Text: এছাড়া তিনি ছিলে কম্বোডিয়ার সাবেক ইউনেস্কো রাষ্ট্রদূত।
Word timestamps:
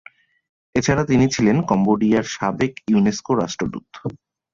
এছাড়া 0.75 1.03
তিনি 1.05 1.25
ছিলে 1.33 1.51
কম্বোডিয়ার 1.69 2.25
সাবেক 2.35 2.73
ইউনেস্কো 2.91 3.31
রাষ্ট্রদূত। 3.41 3.85